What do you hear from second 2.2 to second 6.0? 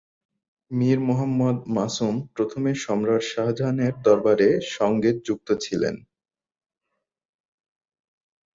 প্রথমে সম্রাট শাহজাহানের দরবারের সঙ্গে যুক্ত ছিলেন।